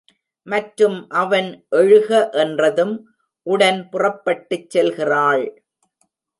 மற்றும் 0.47 1.09
அவன் 1.09 1.49
எழுக 1.69 2.29
என்றதும் 2.33 2.95
உடன் 3.47 3.89
புறப்பட்டுச் 3.89 4.69
செல்கிறாள். 4.69 5.45